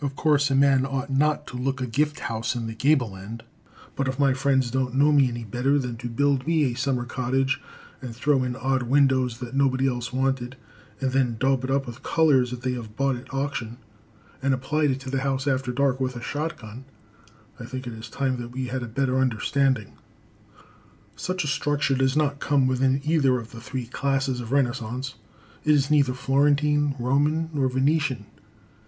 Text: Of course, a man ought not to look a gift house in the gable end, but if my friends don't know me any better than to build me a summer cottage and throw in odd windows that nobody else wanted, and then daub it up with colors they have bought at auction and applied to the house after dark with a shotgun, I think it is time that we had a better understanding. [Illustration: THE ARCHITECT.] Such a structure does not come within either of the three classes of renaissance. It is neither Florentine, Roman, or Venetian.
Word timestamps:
Of 0.00 0.16
course, 0.16 0.50
a 0.50 0.56
man 0.56 0.84
ought 0.84 1.08
not 1.08 1.46
to 1.46 1.56
look 1.56 1.80
a 1.80 1.86
gift 1.86 2.18
house 2.26 2.56
in 2.56 2.66
the 2.66 2.74
gable 2.74 3.16
end, 3.16 3.44
but 3.94 4.08
if 4.08 4.18
my 4.18 4.34
friends 4.34 4.72
don't 4.72 4.96
know 4.96 5.12
me 5.12 5.28
any 5.28 5.44
better 5.44 5.78
than 5.78 5.96
to 5.98 6.08
build 6.08 6.48
me 6.48 6.64
a 6.64 6.74
summer 6.74 7.04
cottage 7.04 7.62
and 8.00 8.12
throw 8.12 8.42
in 8.42 8.56
odd 8.56 8.82
windows 8.82 9.38
that 9.38 9.54
nobody 9.54 9.86
else 9.86 10.12
wanted, 10.12 10.56
and 11.00 11.12
then 11.12 11.36
daub 11.38 11.62
it 11.62 11.70
up 11.70 11.86
with 11.86 12.02
colors 12.02 12.50
they 12.50 12.72
have 12.72 12.96
bought 12.96 13.14
at 13.14 13.32
auction 13.32 13.76
and 14.42 14.52
applied 14.52 14.98
to 14.98 15.08
the 15.10 15.20
house 15.20 15.46
after 15.46 15.70
dark 15.70 16.00
with 16.00 16.16
a 16.16 16.20
shotgun, 16.20 16.84
I 17.60 17.64
think 17.64 17.86
it 17.86 17.92
is 17.92 18.10
time 18.10 18.38
that 18.40 18.50
we 18.50 18.66
had 18.66 18.82
a 18.82 18.88
better 18.88 19.20
understanding. 19.20 19.92
[Illustration: 19.92 20.66
THE 20.66 20.72
ARCHITECT.] 20.72 21.20
Such 21.20 21.44
a 21.44 21.46
structure 21.46 21.94
does 21.94 22.16
not 22.16 22.40
come 22.40 22.66
within 22.66 23.00
either 23.04 23.38
of 23.38 23.52
the 23.52 23.60
three 23.60 23.86
classes 23.86 24.40
of 24.40 24.50
renaissance. 24.50 25.14
It 25.62 25.72
is 25.76 25.88
neither 25.88 26.14
Florentine, 26.14 26.96
Roman, 26.98 27.48
or 27.54 27.68
Venetian. 27.68 28.26